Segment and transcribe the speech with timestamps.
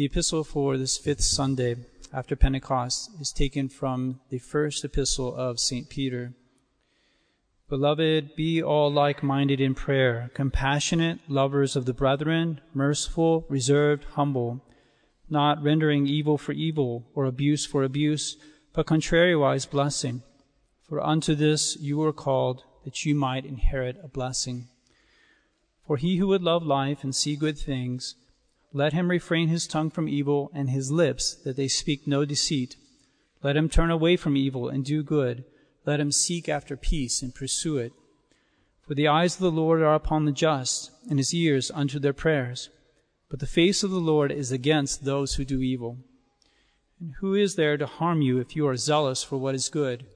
[0.00, 1.76] The epistle for this fifth Sunday
[2.10, 5.90] after Pentecost is taken from the first epistle of St.
[5.90, 6.32] Peter.
[7.68, 14.64] Beloved, be all like minded in prayer, compassionate, lovers of the brethren, merciful, reserved, humble,
[15.28, 18.38] not rendering evil for evil or abuse for abuse,
[18.72, 20.22] but contrariwise blessing.
[20.88, 24.68] For unto this you were called, that you might inherit a blessing.
[25.86, 28.14] For he who would love life and see good things,
[28.72, 32.76] let him refrain his tongue from evil and his lips that they speak no deceit.
[33.42, 35.44] Let him turn away from evil and do good.
[35.84, 37.92] Let him seek after peace and pursue it.
[38.86, 42.12] For the eyes of the Lord are upon the just, and his ears unto their
[42.12, 42.68] prayers.
[43.28, 45.98] But the face of the Lord is against those who do evil.
[47.00, 50.06] And who is there to harm you if you are zealous for what is good?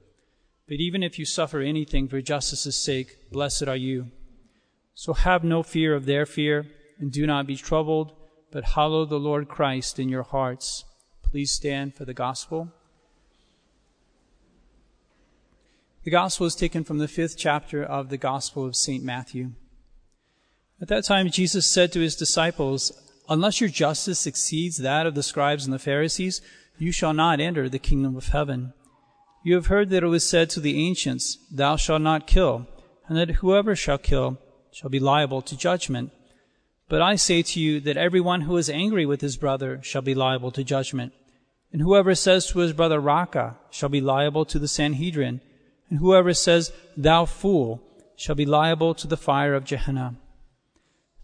[0.67, 4.11] But even if you suffer anything for justice's sake, blessed are you.
[4.93, 6.67] So have no fear of their fear,
[6.99, 8.13] and do not be troubled
[8.55, 10.85] but hallow the Lord Christ in your hearts.
[11.21, 12.71] Please stand for the gospel.
[16.05, 19.03] The gospel is taken from the fifth chapter of the Gospel of St.
[19.03, 19.51] Matthew.
[20.81, 22.93] At that time, Jesus said to his disciples,
[23.27, 26.41] Unless your justice exceeds that of the scribes and the Pharisees,
[26.77, 28.71] you shall not enter the kingdom of heaven.
[29.43, 32.67] You have heard that it was said to the ancients, Thou shalt not kill,
[33.09, 34.37] and that whoever shall kill
[34.71, 36.13] shall be liable to judgment.
[36.87, 40.13] But I say to you that everyone who is angry with his brother shall be
[40.13, 41.13] liable to judgment.
[41.71, 45.41] And whoever says to his brother Raca shall be liable to the Sanhedrin.
[45.89, 47.81] And whoever says, Thou fool,
[48.15, 50.15] shall be liable to the fire of Gehenna.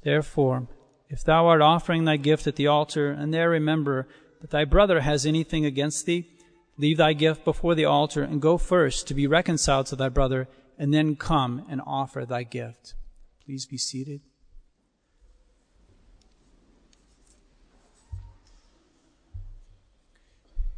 [0.03, 0.68] Therefore,
[1.09, 4.08] if thou art offering thy gift at the altar, and there remember
[4.42, 6.28] that thy brother has anything against thee,
[6.78, 10.48] leave thy gift before the altar, and go first to be reconciled to thy brother,
[10.78, 12.96] and then come and offer thy gift.
[13.46, 14.22] Please be seated.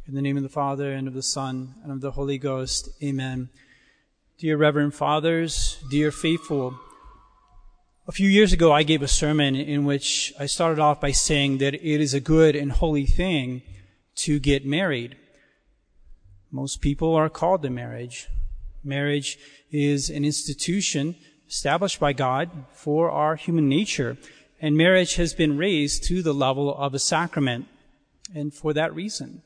[0.06, 2.90] In the name of the Father, and of the Son, and of the Holy Ghost.
[3.02, 3.48] Amen.
[4.36, 6.78] Dear Reverend Fathers, dear faithful,
[8.06, 11.56] a few years ago I gave a sermon in which I started off by saying
[11.58, 13.62] that it is a good and holy thing
[14.16, 15.16] to get married.
[16.50, 18.28] Most people are called to marriage.
[18.84, 19.38] Marriage
[19.72, 21.16] is an institution
[21.48, 24.18] established by God for our human nature,
[24.60, 27.68] and marriage has been raised to the level of a sacrament.
[28.34, 29.40] And for that reason,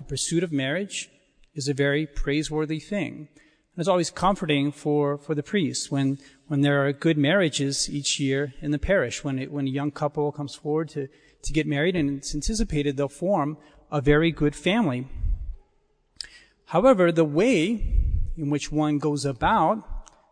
[0.00, 1.10] the pursuit of marriage
[1.54, 3.28] is a very praiseworthy thing.
[3.36, 6.18] And it's always comforting for, for the priests when,
[6.48, 9.90] when there are good marriages each year in the parish, when, it, when a young
[9.90, 11.08] couple comes forward to,
[11.42, 13.58] to get married and it's anticipated they'll form
[13.92, 15.06] a very good family.
[16.66, 17.96] However, the way
[18.36, 19.84] in which one goes about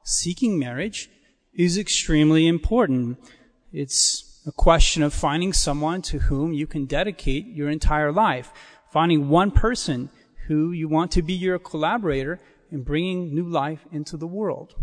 [0.02, 1.10] seeking marriage
[1.52, 3.18] is extremely important.
[3.72, 8.50] It's a question of finding someone to whom you can dedicate your entire life
[8.90, 10.10] finding one person
[10.46, 12.40] who you want to be your collaborator
[12.70, 14.74] in bringing new life into the world.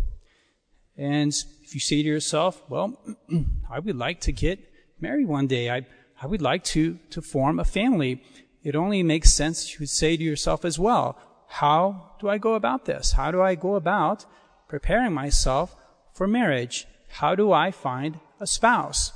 [0.97, 1.33] And
[1.63, 2.99] if you say to yourself, well,
[3.69, 4.59] I would like to get
[4.99, 5.69] married one day.
[5.69, 5.85] I,
[6.21, 8.23] I would like to, to form a family.
[8.63, 11.17] It only makes sense you would say to yourself as well,
[11.47, 13.13] how do I go about this?
[13.13, 14.25] How do I go about
[14.67, 15.75] preparing myself
[16.13, 16.85] for marriage?
[17.09, 19.11] How do I find a spouse?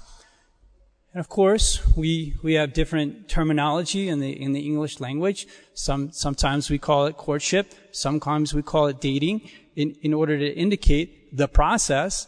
[1.13, 5.47] And of course, we, we have different terminology in the, in the English language.
[5.73, 7.73] Some, sometimes we call it courtship.
[7.91, 12.27] Sometimes we call it dating in, in order to indicate the process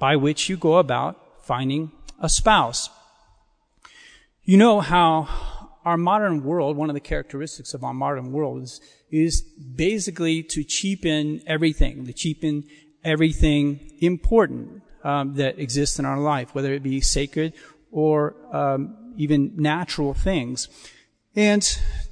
[0.00, 2.90] by which you go about finding a spouse.
[4.42, 5.28] You know how
[5.84, 10.64] our modern world, one of the characteristics of our modern world is, is basically to
[10.64, 12.64] cheapen everything, to cheapen
[13.04, 17.52] everything important um, that exists in our life, whether it be sacred
[17.90, 20.68] or um, even natural things.
[21.34, 21.62] And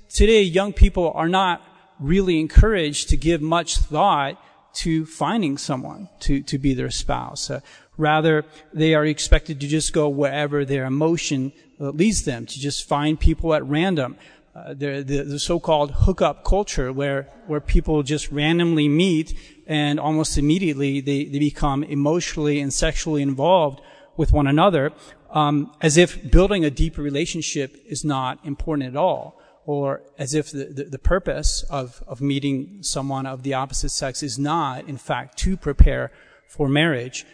[0.08, 1.62] today, young people are not
[1.98, 4.40] really encouraged to give much thought
[4.74, 7.50] to finding someone to, to be their spouse.
[7.50, 7.60] Uh,
[7.96, 12.86] rather, they are expected to just go wherever their emotion uh, leads them, to just
[12.88, 14.16] find people at random.
[14.54, 20.38] Uh, the, the, the, so-called hookup culture where, where people just randomly meet and almost
[20.38, 23.80] immediately they, they become emotionally and sexually involved
[24.16, 24.92] with one another
[25.30, 30.50] um, as if building a deep relationship is not important at all, or as if
[30.50, 34.96] the, the, the purpose of, of meeting someone of the opposite sex is not, in
[34.96, 36.12] fact, to prepare
[36.48, 37.26] for marriage.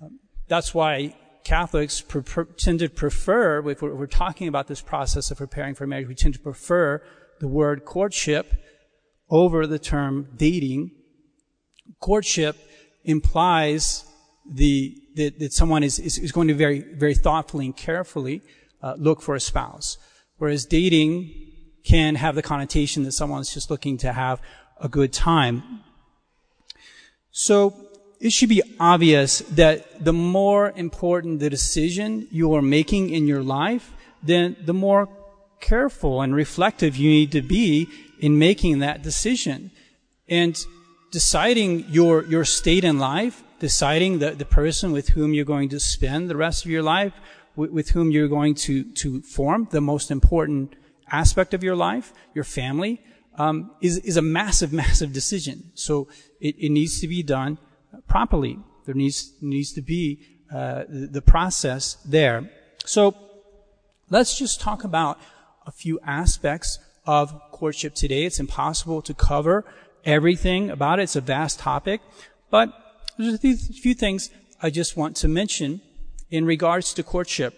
[0.00, 4.80] Um, that's why Catholics pre- pre- tend to prefer, if we're, we're talking about this
[4.80, 7.02] process of preparing for marriage, we tend to prefer
[7.40, 8.54] the word courtship
[9.30, 10.92] over the term dating.
[12.00, 12.56] Courtship
[13.02, 14.04] implies
[14.48, 18.40] the that, that someone is, is, is, going to very, very thoughtfully and carefully
[18.82, 19.98] uh, look for a spouse.
[20.36, 21.34] Whereas dating
[21.84, 24.40] can have the connotation that someone's just looking to have
[24.80, 25.80] a good time.
[27.32, 27.74] So
[28.20, 33.42] it should be obvious that the more important the decision you are making in your
[33.42, 33.92] life,
[34.22, 35.08] then the more
[35.60, 37.88] careful and reflective you need to be
[38.20, 39.70] in making that decision.
[40.28, 40.58] And
[41.10, 45.80] deciding your, your state in life, deciding the, the person with whom you're going to
[45.80, 47.12] spend the rest of your life,
[47.56, 50.76] with, with whom you're going to, to form the most important
[51.10, 53.00] aspect of your life, your family,
[53.36, 55.70] um, is, is a massive, massive decision.
[55.74, 56.08] So
[56.40, 57.58] it, it needs to be done
[58.06, 58.58] properly.
[58.84, 60.20] There needs, needs to be
[60.52, 62.50] uh, the, the process there.
[62.84, 63.14] So
[64.10, 65.20] let's just talk about
[65.66, 68.24] a few aspects of courtship today.
[68.24, 69.64] It's impossible to cover
[70.04, 71.04] everything about it.
[71.04, 72.00] It's a vast topic,
[72.50, 72.72] but
[73.18, 74.30] there's a few things
[74.62, 75.80] I just want to mention
[76.30, 77.54] in regards to courtship.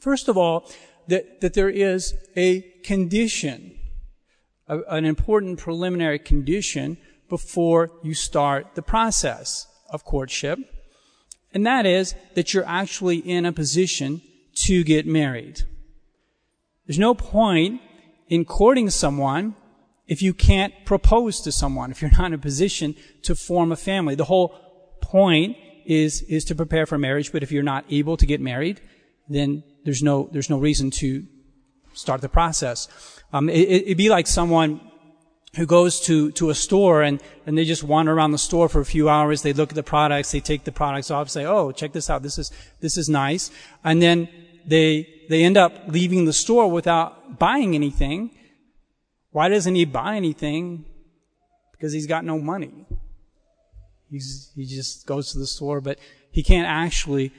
[0.00, 0.70] First of all,
[1.08, 3.78] that, that there is a condition,
[4.68, 6.98] a, an important preliminary condition
[7.28, 10.58] before you start the process of courtship.
[11.52, 14.22] And that is that you're actually in a position
[14.66, 15.62] to get married.
[16.86, 17.80] There's no point
[18.28, 19.56] in courting someone
[20.06, 23.76] if you can't propose to someone, if you're not in a position to form a
[23.76, 24.14] family.
[24.14, 24.69] The whole
[25.10, 28.80] point is, is to prepare for marriage, but if you're not able to get married,
[29.28, 31.26] then there's no, there's no reason to
[31.94, 32.88] start the process.
[33.32, 34.80] Um, it, would be like someone
[35.56, 38.80] who goes to, to a store and, and they just wander around the store for
[38.80, 39.42] a few hours.
[39.42, 40.30] They look at the products.
[40.30, 42.22] They take the products off, say, oh, check this out.
[42.22, 43.50] This is, this is nice.
[43.82, 44.28] And then
[44.64, 48.30] they, they end up leaving the store without buying anything.
[49.32, 50.84] Why doesn't he buy anything?
[51.72, 52.86] Because he's got no money.
[54.10, 55.98] He's, he just goes to the store, but
[56.30, 57.32] he can't actually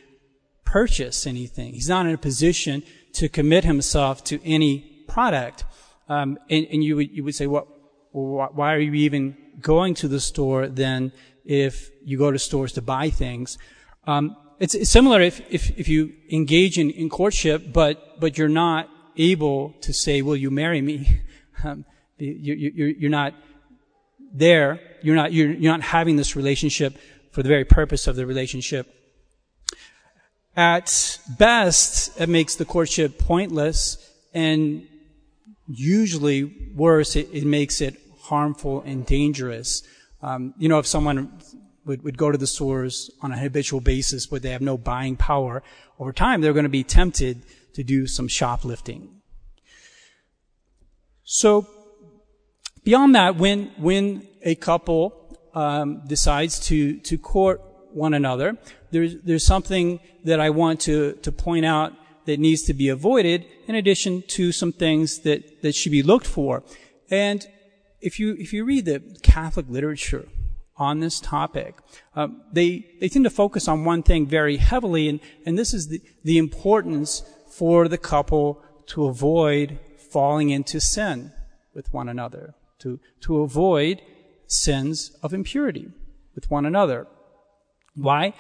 [0.66, 1.74] purchase anything.
[1.74, 2.84] He's not in a position
[3.14, 5.66] to commit himself to any product.
[6.08, 7.68] Um, and, and, you would you would say, well,
[8.12, 11.12] why are you even going to the store then
[11.46, 13.58] if you go to stores to buy things?
[14.06, 18.50] Um, it's, it's, similar if, if, if you engage in, in, courtship, but but you're
[18.50, 21.22] not able to say, "Will you marry me?"
[21.64, 21.86] Um,
[22.18, 23.36] you, you, you're not
[24.34, 24.80] there.
[25.04, 26.98] You're not you're, you're not having this relationship
[27.32, 28.94] for the very purpose of the relationship.
[30.56, 33.98] At best, it makes the courtship pointless,
[34.34, 34.86] and
[35.68, 36.44] usually
[36.76, 39.84] worse, it, it makes it harmful and dangerous.
[40.22, 41.40] Um, you know, if someone
[41.86, 45.16] would, would go to the stores on a habitual basis, but they have no buying
[45.16, 45.64] power,
[46.00, 47.44] over time they're going to be tempted
[47.74, 49.22] to do some shoplifting.
[51.24, 51.68] So,
[52.84, 57.62] beyond that, when when a couple um, decides to to court
[57.94, 58.58] one another,
[58.92, 61.94] there's, there's something that I want to, to point out
[62.26, 66.28] that needs to be avoided in addition to some things that, that should be looked
[66.28, 66.64] for.
[67.10, 67.46] And
[68.00, 70.28] if you, if you read the Catholic literature
[70.78, 71.76] on this topic,
[72.16, 75.90] um, they, they tend to focus on one thing very heavily, and, and this is
[75.90, 79.80] the, the importance for the couple to avoid
[80.12, 81.32] falling into sin
[81.74, 84.02] with one another, to, to avoid
[84.48, 85.90] sins of impurity
[86.36, 87.08] with one another.
[87.96, 88.34] Why?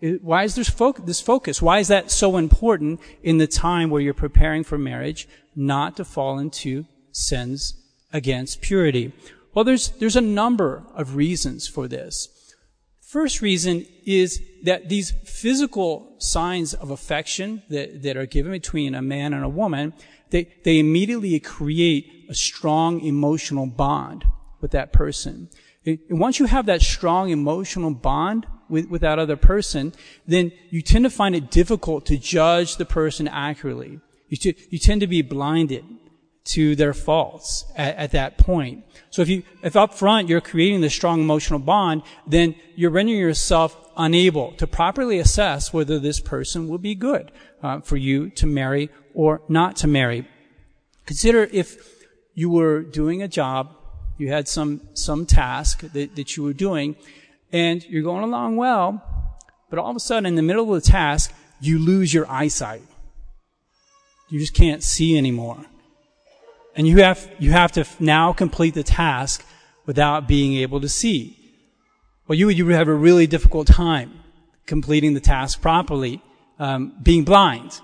[0.00, 1.62] Why is this focus?
[1.62, 6.04] Why is that so important in the time where you're preparing for marriage not to
[6.04, 7.74] fall into sins
[8.12, 9.12] against purity?
[9.54, 12.28] Well, there's, there's a number of reasons for this.
[13.16, 19.00] First reason is that these physical signs of affection that, that are given between a
[19.00, 19.94] man and a woman,
[20.28, 24.26] they, they immediately create a strong emotional bond
[24.60, 25.48] with that person.
[25.86, 29.94] And once you have that strong emotional bond with, with that other person,
[30.26, 33.98] then you tend to find it difficult to judge the person accurately.
[34.28, 35.86] You, t- you tend to be blinded
[36.46, 38.84] to their faults at, at, that point.
[39.10, 43.18] So if you, if up front you're creating this strong emotional bond, then you're rendering
[43.18, 48.46] yourself unable to properly assess whether this person will be good uh, for you to
[48.46, 50.28] marry or not to marry.
[51.04, 53.74] Consider if you were doing a job,
[54.18, 56.96] you had some, some task that, that you were doing,
[57.52, 59.02] and you're going along well,
[59.68, 62.82] but all of a sudden in the middle of the task, you lose your eyesight.
[64.28, 65.64] You just can't see anymore.
[66.76, 69.44] And you have, you have to now complete the task
[69.86, 71.36] without being able to see.
[72.28, 74.12] Well, you would, you would have a really difficult time
[74.66, 76.20] completing the task properly,
[76.58, 77.80] um, being blind.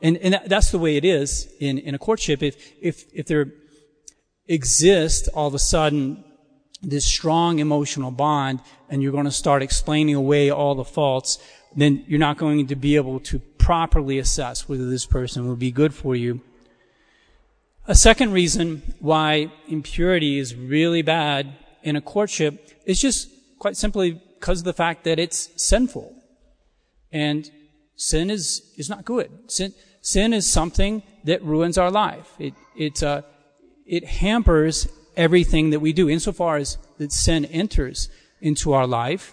[0.00, 2.42] And, and that's the way it is in, in a courtship.
[2.42, 3.46] If, if, if there
[4.46, 6.22] exists all of a sudden
[6.82, 11.38] this strong emotional bond and you're going to start explaining away all the faults,
[11.74, 15.72] then you're not going to be able to properly assess whether this person will be
[15.72, 16.40] good for you.
[17.88, 23.28] A second reason why impurity is really bad in a courtship is just
[23.60, 26.12] quite simply because of the fact that it's sinful.
[27.12, 27.48] And
[27.94, 29.30] sin is, is not good.
[29.46, 32.28] Sin, sin is something that ruins our life.
[32.40, 33.22] It, it, uh,
[33.86, 36.08] it hampers everything that we do.
[36.08, 38.08] Insofar as that sin enters
[38.40, 39.32] into our life,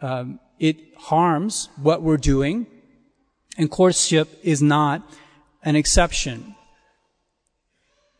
[0.00, 2.66] um, it harms what we're doing,
[3.58, 5.02] and courtship is not
[5.62, 6.54] an exception.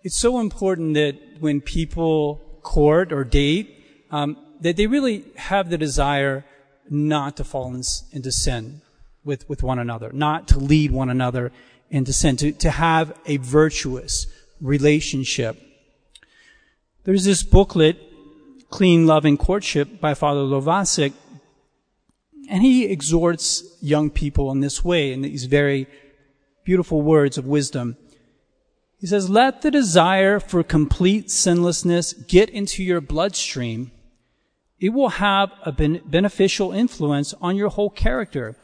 [0.02, 5.78] It's so important that when people court or date, um, that they really have the
[5.78, 6.44] desire
[6.88, 8.80] not to fall in, into sin
[9.24, 11.52] with, with one another, not to lead one another
[11.90, 14.26] into sin, to, to have a virtuous
[14.60, 15.60] relationship.
[17.04, 17.98] There's this booklet,
[18.70, 21.12] Clean Love and Courtship by Father Lovasik,
[22.48, 25.86] and he exhorts young people in this way, in these very
[26.64, 27.96] beautiful words of wisdom.
[29.00, 33.92] He says, let the desire for complete sinlessness get into your bloodstream.
[34.78, 38.56] It will have a ben- beneficial influence on your whole character,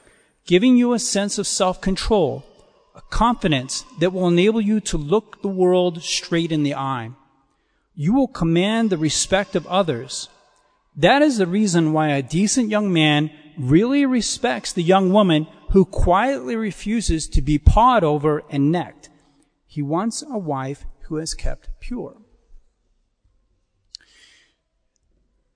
[0.47, 2.45] giving you a sense of self-control,
[2.95, 7.13] a confidence that will enable you to look the world straight in the eye.
[7.95, 10.29] You will command the respect of others.
[10.97, 15.87] That is the reason why a decent young man really respects the young woman who
[15.87, 19.09] quietly refuses to be pawed over and necked.
[19.77, 22.17] He wants a wife who has kept pure.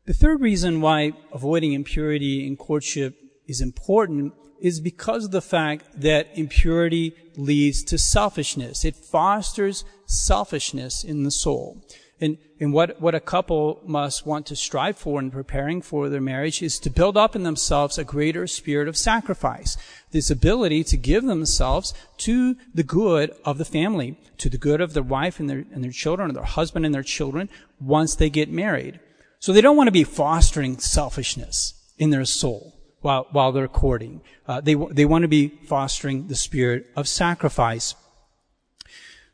[0.04, 6.02] The third reason why avoiding impurity in courtship is important is because of the fact
[6.02, 8.84] that impurity leads to selfishness.
[8.84, 11.82] It fosters selfishness in the soul.
[12.20, 16.20] And, and what, what a couple must want to strive for in preparing for their
[16.20, 19.78] marriage is to build up in themselves a greater spirit of sacrifice.
[20.10, 24.92] This ability to give themselves to the good of the family, to the good of
[24.92, 27.48] their wife and their, and their children, or their husband and their children
[27.80, 29.00] once they get married.
[29.38, 34.20] So they don't want to be fostering selfishness in their soul while, while they're courting.
[34.46, 37.94] Uh, they, they want to be fostering the spirit of sacrifice.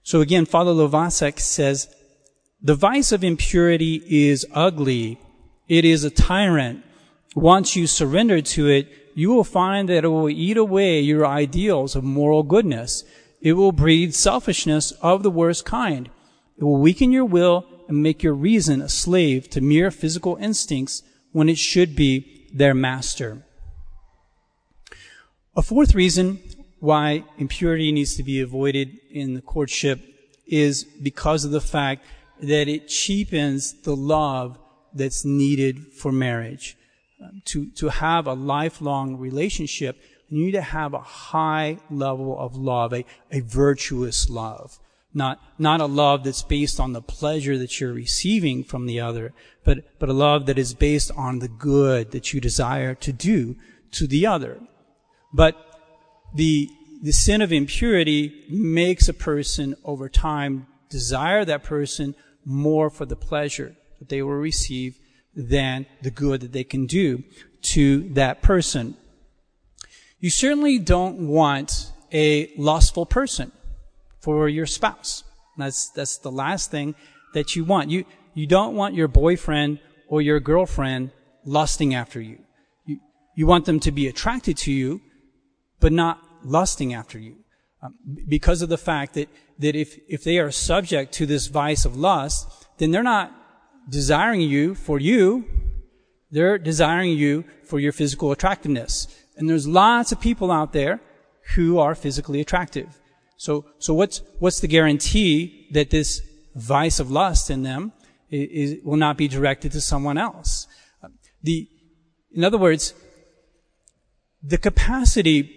[0.05, 1.93] So again, Father Lovasik says,
[2.63, 5.19] the vice of impurity is ugly.
[5.69, 6.85] It is a tyrant.
[7.35, 11.97] Once you surrender to it, you will find that it will eat away your ideals
[11.97, 13.05] of moral goodness.
[13.41, 16.11] It will breed selfishness of the worst kind.
[16.59, 21.03] It will weaken your will and make your reason a slave to mere physical instincts
[21.33, 23.45] when it should be their master.
[25.55, 26.41] A fourth reason
[26.81, 30.01] why impurity needs to be avoided in the courtship
[30.47, 32.05] is because of the fact
[32.41, 34.59] that it cheapens the love
[34.93, 36.77] that's needed for marriage.
[37.23, 42.57] Um, to, to have a lifelong relationship, you need to have a high level of
[42.57, 44.79] love, a, a virtuous love.
[45.15, 49.33] Not, not a love that's based on the pleasure that you're receiving from the other,
[49.65, 53.57] but, but a love that is based on the good that you desire to do
[53.93, 54.61] to the other.
[55.33, 55.57] But
[56.35, 56.69] the,
[57.03, 62.15] the sin of impurity makes a person over time desire that person
[62.47, 64.99] more for the pleasure that they will receive
[65.35, 67.23] than the good that they can do
[67.61, 68.97] to that person.
[70.21, 73.53] You certainly don't want a lustful person
[74.21, 75.25] for your spouse.
[75.59, 76.95] That's, that's the last thing
[77.35, 77.91] that you want.
[77.91, 81.11] You, you don't want your boyfriend or your girlfriend
[81.45, 82.39] lusting after you.
[82.87, 83.01] You,
[83.35, 85.01] you want them to be attracted to you,
[85.81, 87.37] but not lusting after you.
[87.87, 87.95] Um,
[88.27, 89.29] because of the fact that,
[89.59, 93.33] that if, if they are subject to this vice of lust, then they're not
[93.89, 95.45] desiring you for you.
[96.31, 99.07] They're desiring you for your physical attractiveness.
[99.37, 101.01] And there's lots of people out there
[101.55, 102.99] who are physically attractive.
[103.37, 106.23] So, so what's, what's the guarantee that this
[106.55, 107.93] vice of lust in them
[108.31, 110.67] is, is, will not be directed to someone else?
[111.43, 111.69] The,
[112.33, 112.95] in other words,
[114.43, 115.56] the capacity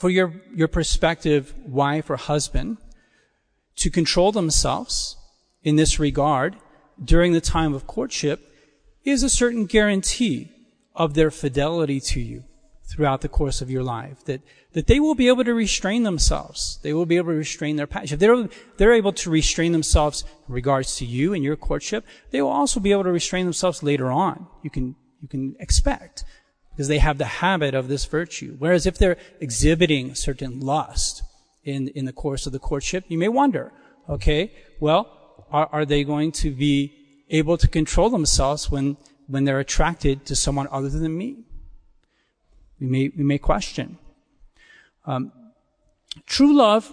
[0.00, 2.78] for your, your prospective wife or husband
[3.76, 5.18] to control themselves
[5.62, 6.56] in this regard
[7.04, 8.50] during the time of courtship
[9.04, 10.50] is a certain guarantee
[10.96, 12.44] of their fidelity to you
[12.90, 14.24] throughout the course of your life.
[14.24, 14.40] That,
[14.72, 16.78] that they will be able to restrain themselves.
[16.82, 18.14] They will be able to restrain their passion.
[18.14, 22.40] If they're, they're able to restrain themselves in regards to you and your courtship, they
[22.40, 24.46] will also be able to restrain themselves later on.
[24.62, 26.24] You can, you can expect
[26.80, 28.56] because they have the habit of this virtue.
[28.58, 31.22] Whereas if they're exhibiting certain lust
[31.62, 33.70] in, in the course of the courtship, you may wonder,
[34.08, 36.96] okay, well, are, are they going to be
[37.28, 38.96] able to control themselves when,
[39.26, 41.44] when they're attracted to someone other than me?
[42.80, 43.98] We may, we may question.
[45.04, 45.32] Um,
[46.24, 46.90] true love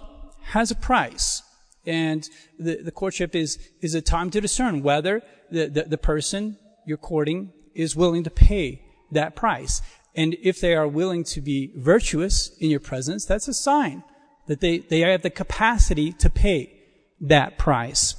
[0.48, 1.44] has a price.
[1.86, 2.29] And
[2.60, 6.98] the, the courtship is, is a time to discern whether the, the, the person you're
[6.98, 9.81] courting is willing to pay that price.
[10.15, 14.03] And if they are willing to be virtuous in your presence, that's a sign
[14.47, 16.73] that they, they have the capacity to pay
[17.21, 18.15] that price.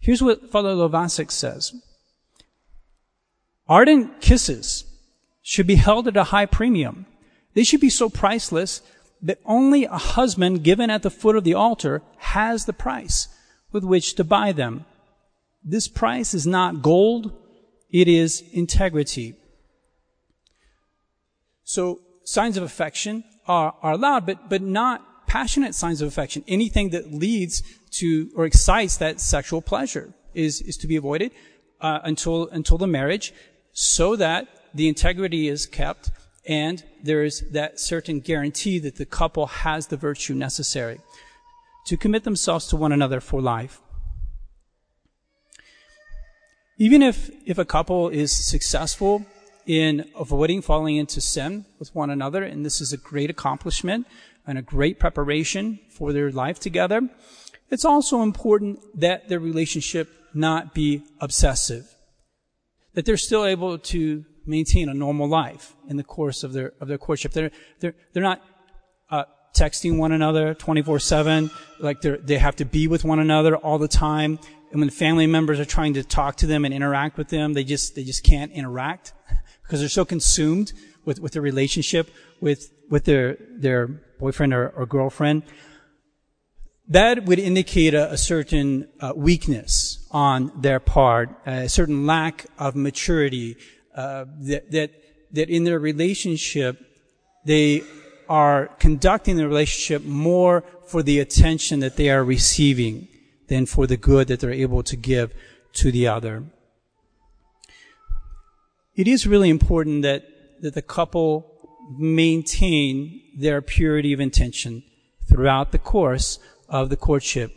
[0.00, 1.72] Here's what Father Lovasik says.
[3.68, 4.84] Ardent kisses
[5.42, 7.06] should be held at a high premium.
[7.54, 8.82] They should be so priceless
[9.22, 13.28] that only a husband given at the foot of the altar has the price
[13.72, 14.84] with which to buy them.
[15.64, 17.32] This price is not gold,
[17.94, 19.36] it is integrity.
[21.62, 26.42] So signs of affection are, are allowed, but, but not passionate signs of affection.
[26.48, 31.30] Anything that leads to or excites that sexual pleasure is, is to be avoided
[31.80, 33.32] uh, until, until the marriage
[33.72, 36.10] so that the integrity is kept
[36.46, 40.98] and there is that certain guarantee that the couple has the virtue necessary
[41.86, 43.80] to commit themselves to one another for life.
[46.76, 49.24] Even if, if a couple is successful
[49.66, 54.06] in avoiding falling into sin with one another, and this is a great accomplishment
[54.46, 57.08] and a great preparation for their life together,
[57.70, 61.94] it's also important that their relationship not be obsessive.
[62.94, 66.88] That they're still able to maintain a normal life in the course of their of
[66.88, 67.32] their courtship.
[67.32, 67.50] They're
[67.80, 68.42] they're they're not
[69.10, 69.24] uh,
[69.56, 71.50] texting one another 24/7
[71.80, 74.38] like they they have to be with one another all the time.
[74.74, 77.62] And when family members are trying to talk to them and interact with them, they
[77.62, 79.12] just they just can't interact
[79.62, 80.72] because they're so consumed
[81.04, 83.86] with with their relationship with with their their
[84.18, 85.44] boyfriend or, or girlfriend.
[86.88, 92.74] That would indicate a, a certain uh, weakness on their part, a certain lack of
[92.74, 93.56] maturity,
[93.94, 94.90] uh, that, that,
[95.30, 96.84] that in their relationship,
[97.46, 97.84] they
[98.28, 103.08] are conducting the relationship more for the attention that they are receiving
[103.48, 105.32] than for the good that they're able to give
[105.74, 106.44] to the other.
[108.94, 110.24] It is really important that,
[110.62, 111.50] that the couple
[111.98, 114.84] maintain their purity of intention
[115.28, 116.38] throughout the course
[116.68, 117.52] of the courtship.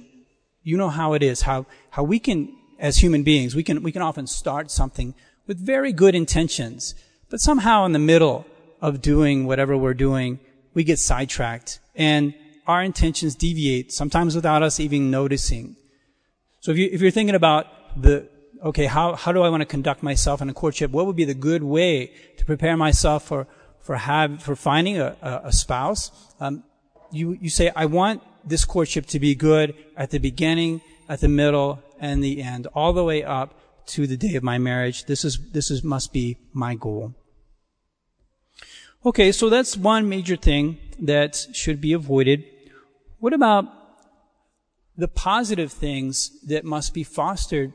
[0.64, 3.92] You know how it is, how, how we can, as human beings, we can, we
[3.92, 5.14] can often start something
[5.46, 6.96] with very good intentions,
[7.30, 8.46] but somehow in the middle
[8.82, 10.40] of doing whatever we're doing,
[10.74, 12.34] we get sidetracked and
[12.68, 15.76] our intentions deviate, sometimes without us even noticing.
[16.60, 17.68] So if, you, if you're thinking about
[18.02, 18.28] the,
[18.64, 20.92] okay, how, how do I want to conduct myself in a courtship?
[20.92, 23.48] What would be the good way to prepare myself for,
[23.80, 26.12] for have, for finding a, a, spouse?
[26.40, 26.64] Um,
[27.12, 31.30] you, you say, I want this courtship to be good at the beginning, at the
[31.30, 35.06] middle, and the end, all the way up to the day of my marriage.
[35.06, 37.16] This is, this is, must be my goal.
[39.06, 42.44] Okay, so that's one major thing that should be avoided.
[43.20, 43.66] What about
[44.98, 47.74] the positive things that must be fostered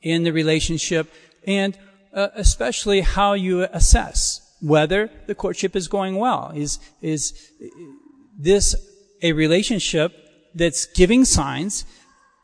[0.00, 1.12] in the relationship
[1.46, 1.76] and
[2.14, 6.52] uh, especially how you assess whether the courtship is going well.
[6.54, 7.50] Is, is
[8.38, 8.76] this
[9.22, 10.12] a relationship
[10.54, 11.84] that's giving signs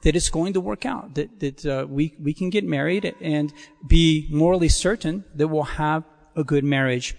[0.03, 3.53] that it's going to work out, that, that uh, we, we can get married and
[3.87, 6.05] be morally certain that we'll have
[6.37, 7.17] a good marriage.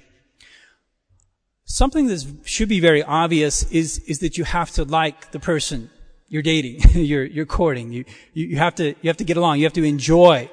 [1.72, 5.92] Something that should be very obvious is, is that you have to like the person
[6.28, 7.94] you're dating, you're, you're courting.
[7.94, 9.60] You, you have to, you have to get along.
[9.60, 10.50] You have to enjoy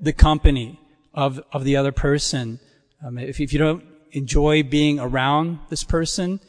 [0.00, 0.80] the company
[1.14, 2.58] of, of the other person.
[3.04, 6.40] Um, if, if you don't enjoy being around this person,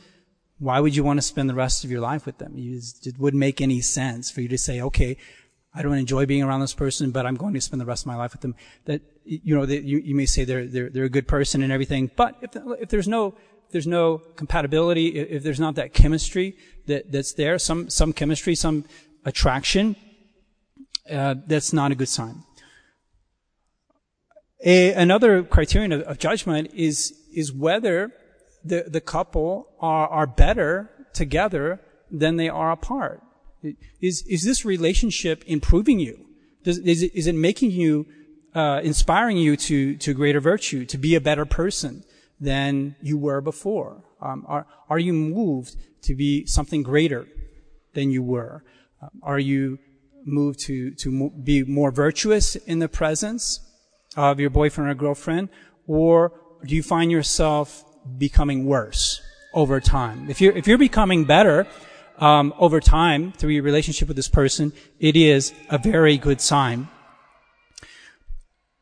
[0.57, 2.55] why would you want to spend the rest of your life with them?
[2.57, 5.17] Just, it wouldn't make any sense for you to say, okay,
[5.71, 8.07] I don't enjoy being around this person, but I'm going to spend the rest of
[8.07, 8.55] my life with them.
[8.85, 11.71] That, you know, that you, you may say they're, they're, they're a good person and
[11.71, 12.49] everything, but if,
[12.81, 13.35] if there's no,
[13.71, 18.85] there's no compatibility, if, there's not that chemistry that, that's there, some, some chemistry, some
[19.25, 19.95] attraction,
[21.09, 22.43] uh, that's not a good sign.
[24.65, 28.11] A, another criterion of, of judgment is, is whether
[28.63, 31.79] the, the couple are, are better together
[32.11, 33.21] than they are apart?
[34.01, 36.25] Is, is this relationship improving you?
[36.63, 38.07] Does, is, it, is it making you,
[38.53, 42.03] uh, inspiring you to, to greater virtue, to be a better person
[42.39, 44.03] than you were before?
[44.21, 47.27] Um, are, are you moved to be something greater
[47.93, 48.63] than you were?
[49.01, 49.79] Um, are you
[50.25, 53.59] moved to, to mo- be more virtuous in the presence
[54.15, 55.49] of your boyfriend or girlfriend?
[55.87, 56.33] Or
[56.65, 57.85] do you find yourself
[58.17, 59.21] becoming worse
[59.53, 60.29] over time.
[60.29, 61.67] If you're, if you're becoming better,
[62.17, 66.87] um, over time through your relationship with this person, it is a very good sign.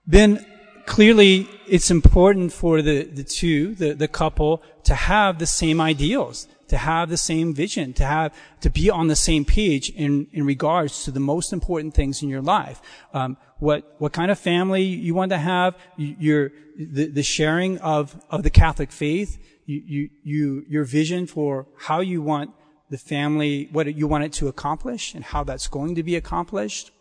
[0.06, 0.46] Then
[0.88, 6.48] clearly it's important for the, the two, the, the couple, to have the same ideals,
[6.70, 10.46] to have the same vision, to have, to be on the same page in, in
[10.46, 12.82] regards to the most important things in your life.
[13.14, 18.20] Um, what, what kind of family you want to have, your, the, the sharing of,
[18.32, 22.52] of the Catholic faith, you, you, you, your vision for how you want
[22.90, 26.92] the family, what you want it to accomplish and how that's going to be accomplished.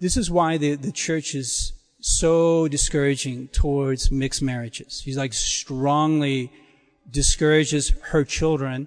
[0.00, 5.02] This is why the, the church is so discouraging towards mixed marriages.
[5.04, 6.52] She's like strongly
[7.10, 8.86] discourages her children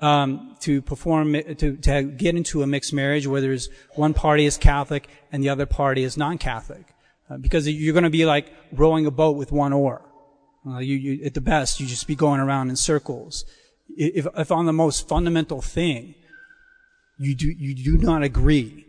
[0.00, 4.56] um, to perform to, to get into a mixed marriage where there's one party is
[4.56, 6.86] Catholic and the other party is non-Catholic,
[7.30, 10.02] uh, because you're going to be like rowing a boat with one oar.
[10.66, 13.44] Uh, you, you, at the best, you just be going around in circles.
[13.96, 16.14] If, if on the most fundamental thing
[17.18, 18.86] you do you do not agree,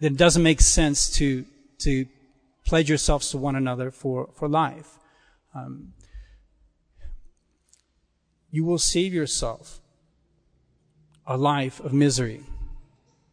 [0.00, 1.44] then it doesn't make sense to
[1.78, 2.06] to
[2.64, 4.98] pledge yourselves to one another for, for life.
[5.54, 5.92] Um,
[8.50, 9.80] you will save yourself
[11.26, 12.42] a life of misery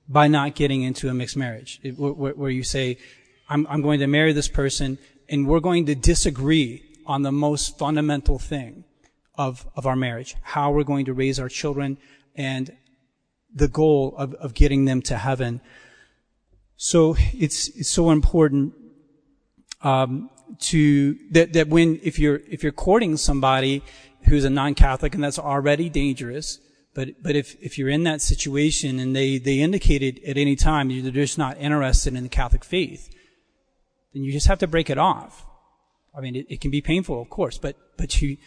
[0.09, 2.97] by not getting into a mixed marriage, it, where, where, you say,
[3.49, 4.97] I'm, I'm going to marry this person
[5.29, 8.85] and we're going to disagree on the most fundamental thing
[9.35, 11.97] of, of our marriage, how we're going to raise our children
[12.35, 12.75] and
[13.53, 15.61] the goal of, of getting them to heaven.
[16.77, 18.73] So it's, it's so important
[19.81, 23.83] um, to that that when if you're if you're courting somebody
[24.23, 26.59] who's a non-Catholic and that's already dangerous,
[26.93, 30.89] but but if if you're in that situation and they they indicated at any time
[30.89, 33.09] they're just not interested in the Catholic faith,
[34.13, 35.45] then you just have to break it off.
[36.15, 38.37] I mean, it, it can be painful, of course, but but you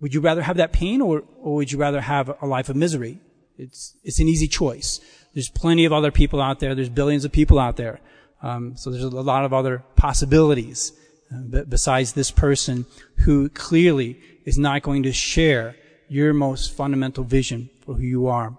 [0.00, 2.76] would you rather have that pain or or would you rather have a life of
[2.76, 3.20] misery?
[3.56, 5.00] It's it's an easy choice.
[5.34, 6.74] There's plenty of other people out there.
[6.74, 8.00] There's billions of people out there
[8.42, 10.92] um, so there's a lot of other possibilities
[11.32, 12.86] uh, besides this person
[13.18, 15.76] who clearly is not going to share
[16.08, 18.56] your most fundamental vision for who you are.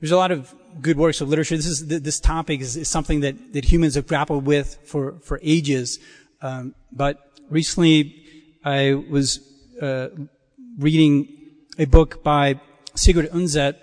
[0.00, 1.56] There's a lot of good works of literature.
[1.56, 5.40] This is this topic is, is something that, that humans have grappled with for for
[5.42, 5.98] ages.
[6.40, 8.24] Um, but recently,
[8.64, 9.40] I was
[9.82, 10.10] uh,
[10.78, 11.26] reading
[11.78, 12.60] a book by
[12.94, 13.74] Sigrid Undset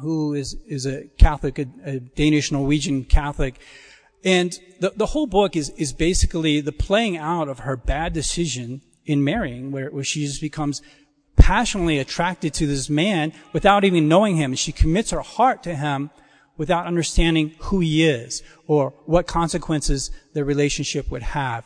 [0.00, 3.60] who is, is a Catholic, a, a Danish Norwegian Catholic.
[4.24, 8.82] And the, the whole book is, is basically the playing out of her bad decision
[9.04, 10.82] in marrying, where, where she just becomes
[11.36, 14.54] passionately attracted to this man without even knowing him.
[14.54, 16.10] She commits her heart to him
[16.56, 21.64] without understanding who he is or what consequences their relationship would have.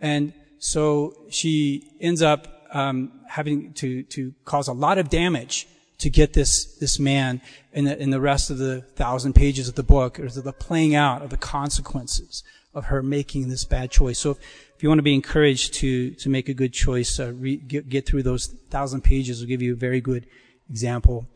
[0.00, 5.66] And so she ends up um, having to to cause a lot of damage
[5.98, 7.40] to get this, this man
[7.72, 10.94] in the, in the rest of the thousand pages of the book, or the playing
[10.94, 12.42] out of the consequences
[12.74, 14.18] of her making this bad choice.
[14.18, 14.38] So if,
[14.76, 17.88] if you want to be encouraged to, to make a good choice, uh, re, get,
[17.88, 20.26] get through those thousand pages will give you a very good
[20.68, 21.28] example.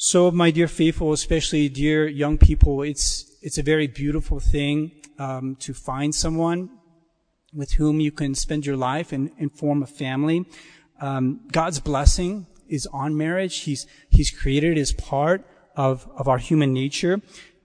[0.00, 5.56] So, my dear faithful, especially dear young people, it's, it's a very beautiful thing um,
[5.56, 6.70] to find someone
[7.52, 10.46] with whom you can spend your life and, and form a family.
[11.00, 13.60] Um, God's blessing is on marriage.
[13.60, 15.44] He's, he's created as part
[15.76, 17.20] of, of our human nature.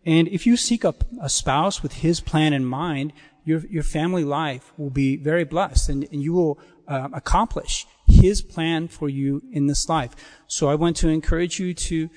[0.06, 3.14] And if you seek a, a spouse with his plan in mind,
[3.46, 8.42] your, your family life will be very blessed and, and you will uh, accomplish his
[8.42, 10.12] plan for you in this life.
[10.48, 12.10] So I want to encourage you to,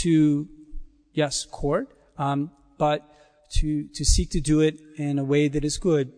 [0.00, 0.48] to,
[1.12, 3.02] yes, court, um, but
[3.60, 6.12] to, to seek to do it in a way that is good.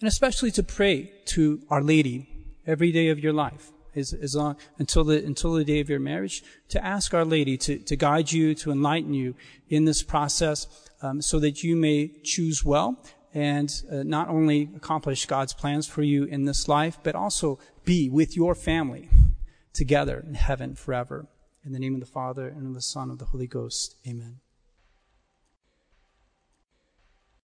[0.00, 2.28] And especially to pray to Our Lady
[2.66, 6.00] every day of your life as, as long, until the until the day of your
[6.00, 9.34] marriage, to ask Our Lady to, to guide you, to enlighten you
[9.68, 10.66] in this process,
[11.02, 12.96] um, so that you may choose well
[13.34, 18.08] and uh, not only accomplish God's plans for you in this life, but also be
[18.08, 19.08] with your family
[19.72, 21.26] together in heaven forever.
[21.64, 23.96] In the name of the Father and of the Son of the Holy Ghost.
[24.06, 24.40] Amen.